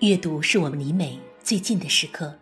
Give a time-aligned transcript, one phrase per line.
[0.00, 2.36] 阅读是我们离美最近的时刻。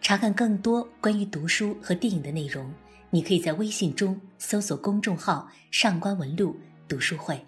[0.00, 2.72] 查看更多关于读书和电影的内容，
[3.08, 6.56] 你可以在微信中搜索公众号“上官文露
[6.88, 7.40] 读书会”。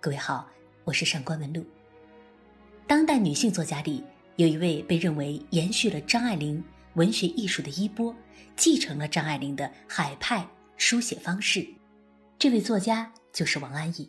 [0.00, 0.46] 各位好，
[0.84, 1.64] 我是上官文露。
[2.86, 4.04] 当代女性作家里，
[4.36, 6.62] 有一位被认为延续了张爱玲
[6.94, 8.14] 文学艺术的衣钵，
[8.54, 10.46] 继承了张爱玲的海派
[10.76, 11.66] 书写方式。
[12.38, 14.08] 这位作家就是王安忆，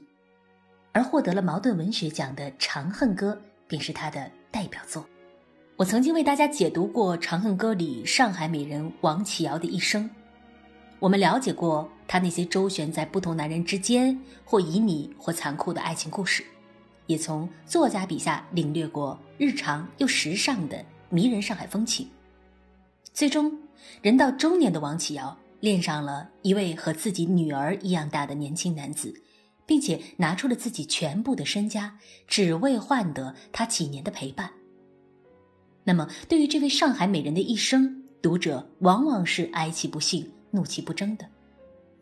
[0.91, 3.33] 而获得了茅盾文学奖的《长恨歌》
[3.67, 5.05] 便是她的代表作。
[5.77, 10.07] 我曾经为大家解读过《长恨歌》里上海美人王启尧的一生，
[10.99, 16.43] 我们了解过她那些周旋在不同男人之间或旖旎或残酷的爱情故事，
[17.07, 22.07] 也从作家笔下领略过日常又时尚的迷人上海风情。
[23.13, 23.51] 最终，
[24.01, 25.35] 人到中年的王启尧。
[25.61, 29.13] 恋上了一位和自己女儿一样大的年轻男子，
[29.71, 34.51] 并且拿出了自己全部的身家，只为换得他几年的陪伴。
[35.85, 41.25] 那么，对于这位上海美人的一生，读者往往是哀其不幸，怒其不争的。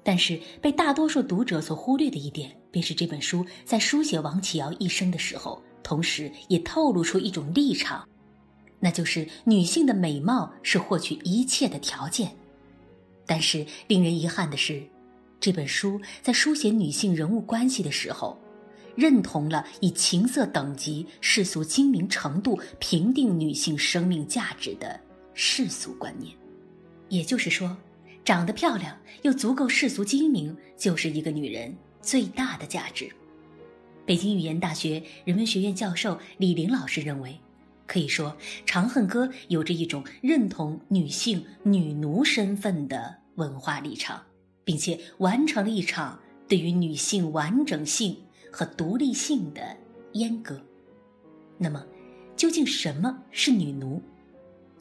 [0.01, 8.03] 但是，被大多数读者所忽略的一点，便是这本书在书写王启尧一生的时候，同时也透露出一种立场，
[8.79, 12.35] 那就是女性的美貌是获取一切的条件。
[13.27, 14.81] 但是令人遗憾的是，
[15.39, 18.37] 这本书在书写女性人物关系的时候，
[18.95, 24.99] 认同了以情色等级、世俗精明程度评定女性生命价值的
[25.33, 26.35] 世俗观念。
[27.07, 27.75] 也就是说，
[28.25, 33.09] 长得漂亮又足够世俗精明，就是一个女人最大的价值。
[34.05, 37.39] 北京语言大学人文学院教授李玲老师认为，
[37.87, 38.29] 可以说
[38.65, 43.15] 《长恨歌》有着一种认同女性女奴身份的。
[43.35, 44.21] 文化立场，
[44.69, 48.15] 并且完成了一场对于女性完整性
[48.51, 49.75] 和独立性的
[50.13, 50.61] 阉割。
[51.57, 51.83] 那么，
[52.35, 53.99] 究竟什么是女奴？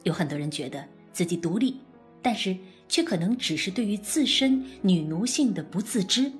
[0.03, 1.75] 有很多人觉得自己独立，
[2.21, 2.55] 但是
[2.87, 6.31] 却可能只是对于自身女奴性的不自知。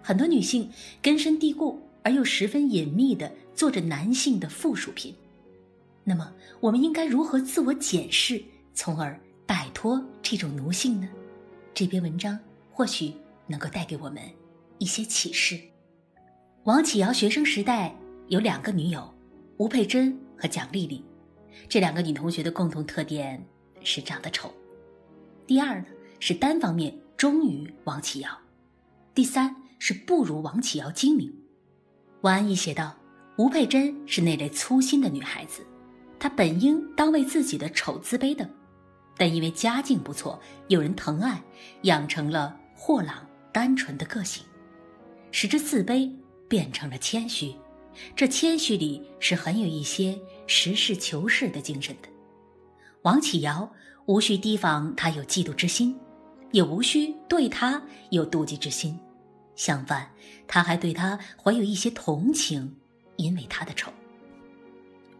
[0.00, 0.66] 很多女性
[1.02, 5.14] 根深蒂固而又十分隐秘的做着男性的附属品。
[6.02, 8.42] 那么，我们应该如何自我检视，
[8.72, 11.06] 从而摆脱这种奴性呢？
[11.74, 12.38] 这篇文章
[12.70, 13.12] 或许
[13.46, 14.22] 能够带给我们
[14.78, 15.60] 一些启示。
[16.64, 17.94] 王启尧学生时代
[18.28, 19.12] 有两个女友，
[19.56, 21.04] 吴佩珍和蒋丽丽。
[21.68, 23.44] 这两个女同学的共同特点
[23.82, 24.52] 是长得丑。
[25.46, 25.86] 第二呢
[26.20, 28.30] 是单方面忠于王启尧。
[29.14, 31.34] 第三是不如王启尧精明。
[32.20, 32.94] 王安忆写道
[33.36, 35.66] ：“吴佩珍是那类粗心的女孩子，
[36.18, 38.48] 她本应当为自己的丑自卑的。”
[39.16, 41.42] 但因为家境不错，有人疼爱，
[41.82, 44.42] 养成了豁朗单纯的个性，
[45.30, 46.10] 使之自卑
[46.48, 47.54] 变成了谦虚。
[48.16, 52.08] 这谦虚里是很有一些实事求是的精神的。
[53.02, 53.70] 王启尧
[54.06, 55.98] 无需提防他有嫉妒之心，
[56.52, 58.98] 也无需对他有妒忌之心，
[59.54, 60.08] 相反，
[60.46, 62.74] 他还对他怀有一些同情，
[63.16, 63.92] 因为他的丑。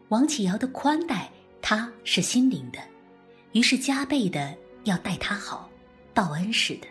[0.09, 1.29] 王启尧的宽待，
[1.61, 2.79] 他是心领的。
[3.53, 5.69] 于是加倍的要待他好，
[6.13, 6.87] 报恩似的。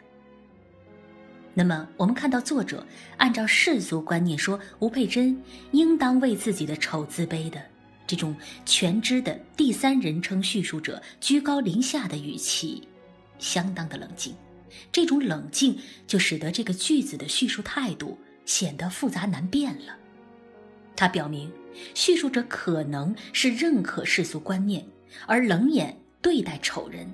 [1.52, 5.36] 那么，我们看到作者按照世俗观念说吴佩珍
[5.72, 7.60] 应当为自己的丑自卑的
[8.06, 8.34] 这种
[8.64, 12.86] 全知的第三人称叙述者居高临下的语气，
[13.38, 14.34] 相当的冷静。
[14.92, 18.16] 这种冷静就使得这个句子的叙述态度
[18.46, 19.96] 显得复杂难辨了。
[20.94, 21.52] 它表明
[21.94, 24.86] 叙述者可能是认可世俗观念，
[25.26, 25.99] 而冷眼。
[26.22, 27.12] 对待丑人，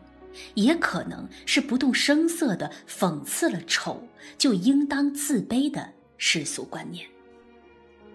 [0.55, 4.03] 也可能是不动声色地讽刺了丑
[4.37, 7.07] 就应当自卑的世俗观念。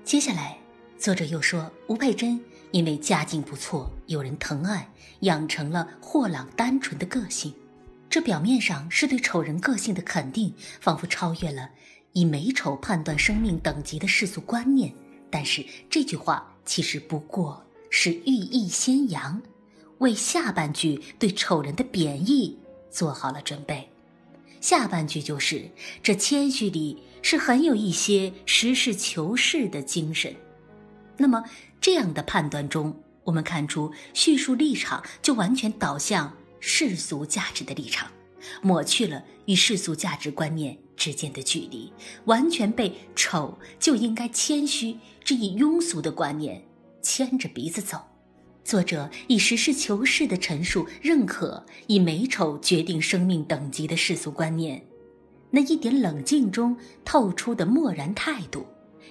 [0.04, 0.58] 接下来，
[0.98, 2.40] 作者又说，吴佩珍
[2.72, 4.90] 因为家境不错，有人疼爱，
[5.22, 7.54] 养成了豁朗单纯的个性。
[8.10, 11.70] 这表面上是对丑人个性的肯定，仿佛超越了
[12.12, 14.94] 以美丑判断生命等级的世俗观念。
[15.30, 19.42] 但是这句话其实不过是寓意先扬。
[20.02, 22.58] 为下半句对丑人的贬义
[22.90, 23.88] 做好了准备，
[24.60, 25.70] 下半句就是
[26.02, 30.36] 这谦虚里是很有一些实事求是的精神。
[31.18, 31.44] 那么
[31.80, 38.10] 这样的判断中，我们看出叙述立场就完全导向世俗价值的立场，
[38.64, 41.94] 抹去了与世俗价值观念之间的距离，
[42.26, 46.64] 完全被丑就应该谦虚这一庸俗的观念
[47.04, 48.00] 牵着鼻子走。
[48.72, 54.82] 作者以实事求是的陈述认可以美丑决定生命等级的世俗观念，
[55.50, 56.74] 那一点冷静中
[57.04, 58.66] 透出的漠然态度，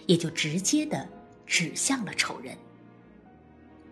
[0.06, 1.06] 也就直接的
[1.46, 2.56] 指向了丑人。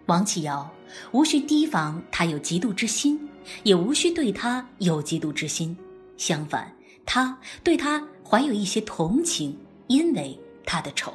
[0.06, 0.74] 王启尧
[1.12, 3.20] 无需提防他有嫉妒之心，
[3.62, 5.76] 也无需对他有嫉妒之心。
[6.16, 6.74] 相反，
[7.04, 9.54] 他对他怀有一些同情，
[9.88, 10.34] 因为
[10.64, 11.12] 他的丑。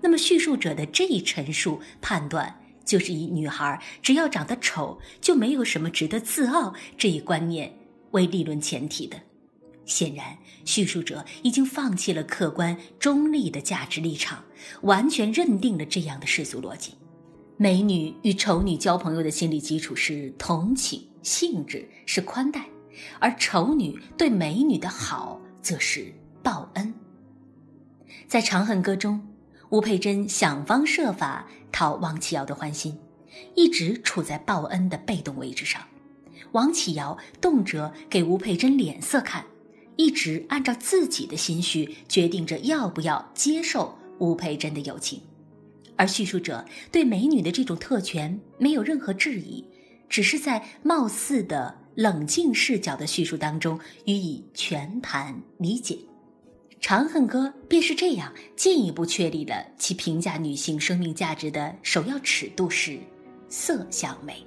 [0.00, 7.72] 那么，叙述者的这一陈述判断，就是以女孩只要长得丑就没有什么值得自傲这一观念
[8.12, 9.16] 为立论前提的。
[9.84, 14.42] 显然，叙述者已经放弃了客观中立的价值立场，
[14.82, 16.94] 完全认定了这样的世俗逻辑：
[17.56, 22.64] 美女与丑女交朋友的心理基础是同情，性质是宽待，
[23.18, 26.14] 而丑女对美女的好则是
[26.44, 26.94] 报恩。
[28.28, 29.20] 在《长恨歌》中，
[29.72, 32.94] 吴佩珍想方设法讨王启尧的欢心，
[33.54, 35.80] 一直处在报恩的被动位置上。
[36.52, 39.42] 王启尧动辄给吴佩珍脸色看。
[39.96, 45.20] 一直按照自己的心绪决定着要不要接受吴佩珍的友情，
[45.96, 49.64] 而叙述者对美女的这种特权没有任何质疑，
[50.06, 55.94] 只是在貌似的冷静视角的叙述当中予以全盘理解。
[56.82, 62.98] 《长恨歌》便是这样进一步确立了其评价女性生命价值的首要尺度是
[63.48, 64.44] 色相美，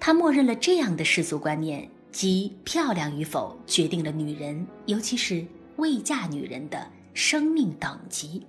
[0.00, 1.88] 他默认了这样的世俗观念。
[2.10, 5.44] 即漂亮与否决定了女人，尤其是
[5.78, 8.46] 未嫁女人的生命等级。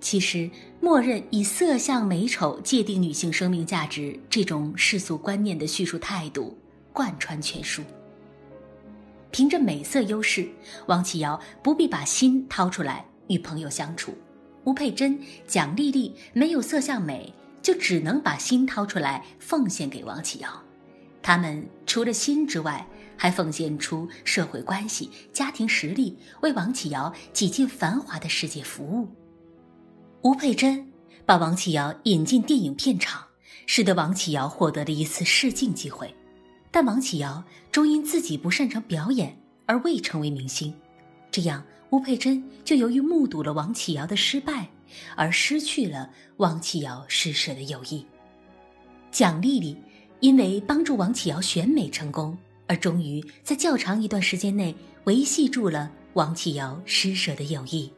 [0.00, 0.50] 其实，
[0.80, 6.58] 默认以色相美丑界定女性生命价值这种世俗观念的叙述态度
[6.92, 7.82] 贯穿全书。
[9.32, 10.46] 凭着美色优势，
[10.86, 14.12] 王启尧不必把心掏出来与朋友相处；
[14.64, 17.32] 吴佩珍、蒋丽丽没有色相美，
[17.62, 20.48] 就只能把心掏出来奉献给王启尧。
[21.22, 22.86] 他们除了心之外，
[23.16, 29.08] 还奉献出社会关系、家庭实力，为王启尧挤进繁华的世界服务。
[30.22, 30.92] 吴佩珍
[31.24, 33.24] 把王启尧引进电影片场，
[33.66, 36.14] 使得王启尧获得了一次试镜机会，
[36.72, 40.74] 但王启尧终因自己不擅长表演而未成为明星，
[41.30, 44.68] 这样吴佩珍就由于目睹了王启尧的失败，
[45.14, 48.04] 而失去了王启尧施舍的友谊。
[49.12, 49.76] 蒋丽丽。
[50.22, 52.38] 因为帮助王启尧选美成功，
[52.68, 54.72] 而终于在较长一段时间内
[55.02, 57.92] 维系住了王启尧施舍的友谊。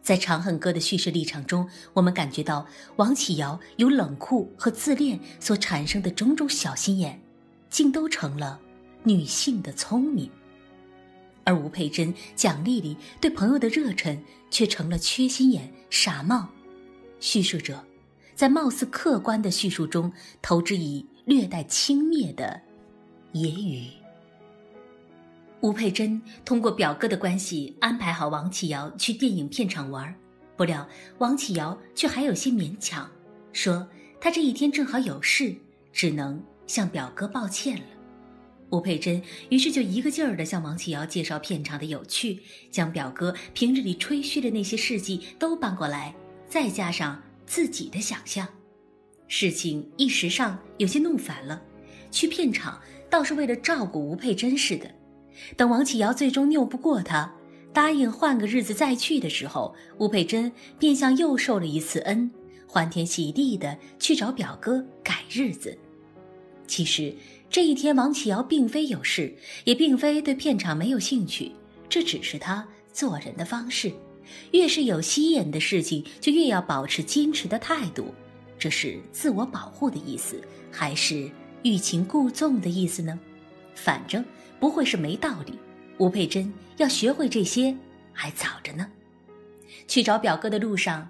[0.00, 2.66] 在《长恨歌》的叙事立场中，我们感觉到
[2.96, 7.20] 王启尧由冷酷和自恋所产生的种种小心眼，
[7.68, 8.60] 竟都成了
[9.02, 10.28] 女性的聪明；
[11.44, 16.48] 而吴佩珍、蒋丽丽对朋友的热忱，却成了缺心眼、傻帽。
[17.20, 17.84] 叙述者
[18.34, 21.06] 在貌似客观的叙述中，投之以。
[21.26, 22.62] 略带轻蔑的
[23.32, 23.88] 揶揄。
[25.60, 30.14] 吴佩珍通过表哥的关系安排好王启尧去电影片场玩，
[30.56, 33.10] 不料王启尧却还有些勉强，
[33.52, 33.88] 说
[34.20, 35.52] 他这一天正好有事，
[35.92, 37.82] 只能向表哥抱歉了。
[38.70, 42.40] 吴佩珍于是就一个劲儿地向王启尧介绍片场的有趣，
[42.70, 46.14] 将表哥平日里吹嘘的那些事迹都搬过来，
[46.48, 48.46] 再加上自己的想象。
[49.28, 51.62] 事情一时上有些弄反了，
[52.10, 54.90] 去片场倒是为了照顾吴佩珍似的。
[55.56, 57.32] 等王启尧最终拗不过他，
[57.72, 62.28] 答应换个日子再去的时候，吴佩珍便像又受了一次恩，
[62.66, 65.78] 欢天喜地的去找表哥改日子。
[66.66, 67.14] 其实
[67.48, 71.52] 这一天王启尧并非有事，也并非对片场没有兴趣，
[71.88, 73.92] 这只是他做人的方式。
[74.52, 78.12] 越是有吸引的事情，就越要保持矜持的态度。
[78.58, 81.30] 这是自我保护的意思，还是
[81.62, 83.18] 欲擒故纵的意思呢？
[83.74, 84.24] 反正
[84.58, 85.52] 不会是没道理。
[85.98, 87.74] 吴佩珍要学会这些
[88.12, 88.90] 还早着呢。
[89.86, 91.08] 去找表哥的路上，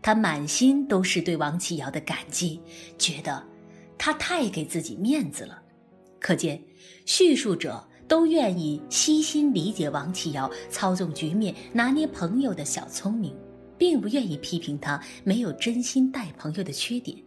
[0.00, 2.60] 他满心都是对王启尧的感激，
[2.96, 3.42] 觉得
[4.04, 5.62] 他太给自己面子了。
[6.18, 6.60] 可见，
[7.06, 13.32] 叙述者都愿意悉心理解王启尧操纵局面、拿捏朋友的小聪明。
[13.78, 17.18] 并不愿意批评他没有真心待朋友的缺点。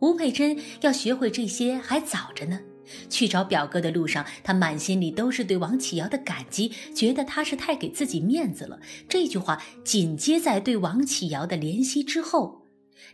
[0.00, 2.60] 吴佩珍要学会这些还早着呢。
[3.08, 8.78] 去找表哥的路上，他满心里都是对王启尧的感激，觉得他是太给自己面子了。
[9.08, 12.66] 这句话紧接在对王启尧的怜惜之后，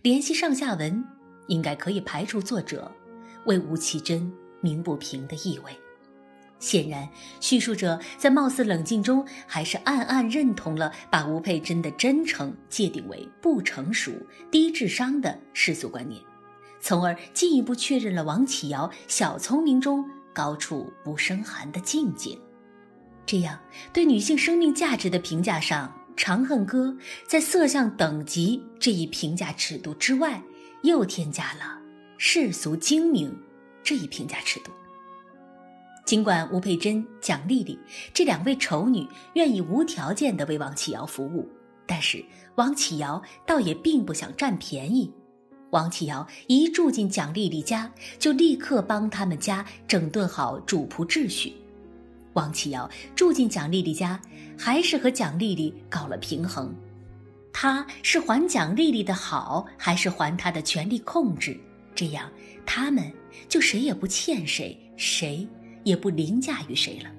[0.03, 1.05] 联系上下文，
[1.47, 2.91] 应该可以排除作者
[3.47, 5.71] 为吴启珍鸣不平的意味。
[6.61, 7.07] 显然，
[7.41, 14.13] 叙述者在貌似冷静中，还是暗暗认同了把吴佩珍的真诚界定为不成熟、
[14.51, 16.23] 低智商的世俗观念，
[16.81, 22.39] 从而进一步确认了王启尧小聪明中高处不胜寒的境界。
[23.27, 23.59] 这样，
[23.93, 25.87] 对女性生命价值的评价上，
[26.17, 26.97] 《长恨歌》
[27.27, 30.43] 在色相等级这一评价尺度之外，
[30.85, 31.79] 又添加了
[32.19, 33.35] 世俗精明
[33.83, 34.71] 这一评价尺度。
[36.05, 37.79] 尽管吴佩珍、蒋丽丽
[38.13, 41.49] 这两位丑女愿意无条件的为王启尧服务，
[41.87, 42.23] 但是
[42.57, 45.11] 王启尧倒也并不想占便宜。
[45.71, 51.55] 王启尧一住进蒋丽丽家，就立刻帮他们家整顿好主仆秩序。
[52.35, 54.21] 王启尧住进蒋丽丽家，
[54.59, 56.75] 还是和蒋丽丽搞了平衡。
[57.65, 61.59] 他是还蒋丽丽的好，还是还他的权力控制？
[61.95, 62.31] 这样
[62.67, 63.11] 他们
[63.49, 65.49] 就谁也不欠谁，谁。
[65.83, 67.11] 也不凌驾于谁了。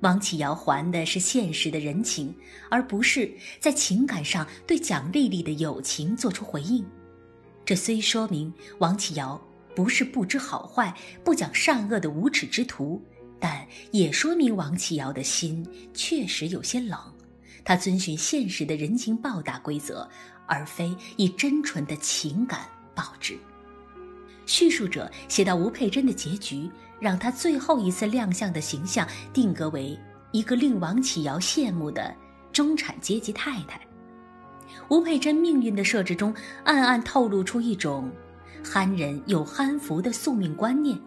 [0.00, 2.34] 王启尧还的是现实的人情，
[2.68, 6.84] 而不是在情感上对蒋丽丽的友情做出回应。
[7.64, 9.40] 这虽说明王启尧
[9.76, 13.00] 不是不知好坏、不讲善恶的无耻之徒，
[13.38, 16.98] 但也说明王启尧的心确实有些冷。
[17.64, 20.08] 他遵循现实的人情报答规则，
[20.46, 22.60] 而非以真纯的情感
[22.94, 23.38] 报之。
[24.46, 29.96] 叙述者写到吴佩珍的结局，让她最后一次亮相的形象定格为
[30.32, 32.12] 一个令王启尧羡慕的
[32.52, 33.80] 中产阶级太太。
[34.88, 38.10] 吴佩珍命运的设置中，暗暗透露出一种
[38.64, 40.98] 憨人有憨福的宿命观念。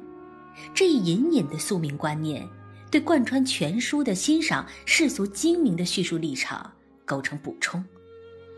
[0.73, 2.47] 这一隐隐的宿命观念，
[2.93, 6.71] 对贯穿全书的欣赏世俗精明的叙述立场
[7.03, 7.83] 构成补充。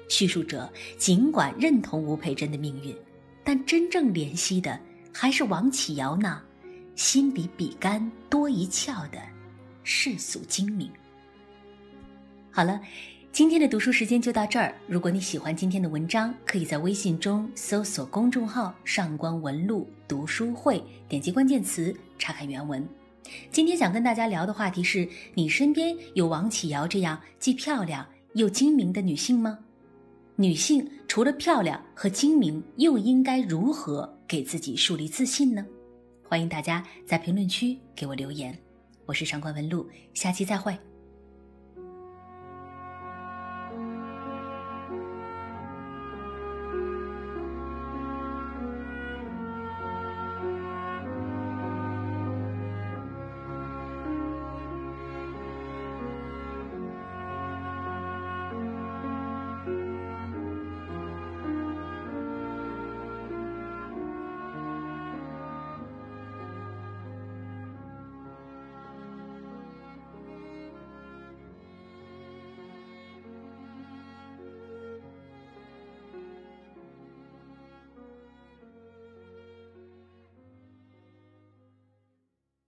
[0.10, 2.94] 叙述者尽管认同吴佩珍的命运。
[3.46, 4.78] 但真正怜惜的
[5.14, 6.44] 还是王启尧那
[6.96, 9.18] 心比笔杆多一窍的
[9.84, 10.92] 世俗精明。
[12.52, 12.82] 好了，
[13.32, 14.76] 今天的读书时间就到这儿。
[14.86, 22.86] 如果你喜欢今天的文章，可以在微信中搜索公众号“上官文露读书会”，点击关键词查看原文。
[23.52, 29.60] 今天想跟大家聊的话题是：你身边有王启尧这样既漂亮又精明的女性吗？
[30.36, 35.66] 女性除了漂亮和精明，又应该如何给自己树立自信呢？
[36.28, 38.58] 欢迎大家在评论区给我留言。
[39.06, 40.78] 我是上官文露，下期再会。